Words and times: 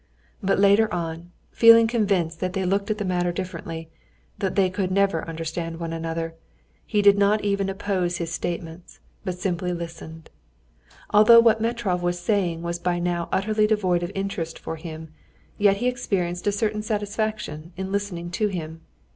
But 0.41 0.57
later 0.57 0.91
on, 0.91 1.31
feeling 1.51 1.85
convinced 1.85 2.39
that 2.39 2.53
they 2.53 2.65
looked 2.65 2.89
at 2.89 2.97
the 2.97 3.05
matter 3.05 3.29
so 3.29 3.33
differently, 3.33 3.87
that 4.39 4.55
they 4.55 4.67
could 4.67 4.89
never 4.89 5.27
understand 5.29 5.77
one 5.79 5.93
another, 5.93 6.33
he 6.87 7.03
did 7.03 7.19
not 7.19 7.43
even 7.43 7.69
oppose 7.69 8.17
his 8.17 8.31
statements, 8.33 8.99
but 9.23 9.37
simply 9.37 9.73
listened. 9.73 10.31
Although 11.11 11.39
what 11.41 11.61
Metrov 11.61 12.01
was 12.01 12.17
saying 12.19 12.63
was 12.63 12.79
by 12.79 12.97
now 12.97 13.29
utterly 13.31 13.67
devoid 13.67 14.01
of 14.01 14.11
interest 14.15 14.57
for 14.57 14.75
him, 14.77 15.09
he 15.59 15.65
yet 15.65 15.83
experienced 15.83 16.47
a 16.47 16.51
certain 16.51 16.81
satisfaction 16.81 17.71
in 17.77 17.91
listening 17.91 18.31
to 18.31 18.47
him. 18.47 18.81